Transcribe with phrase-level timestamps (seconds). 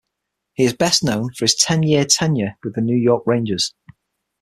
[0.53, 3.75] He is best known for his ten-year tenure with the New York Rangers.